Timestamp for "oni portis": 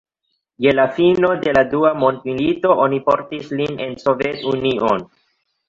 2.87-3.55